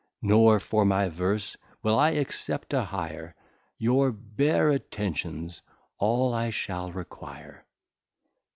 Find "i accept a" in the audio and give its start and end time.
1.99-2.85